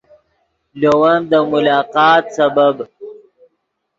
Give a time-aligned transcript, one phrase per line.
[0.79, 2.75] لے ون دے ملاقات سبب